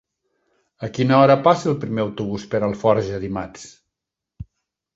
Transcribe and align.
A 0.87 0.89
quina 0.97 1.19
hora 1.25 1.35
passa 1.49 1.69
el 1.73 1.77
primer 1.85 2.03
autobús 2.05 2.47
per 2.55 2.63
Alforja 2.71 3.23
dimarts? 3.27 3.69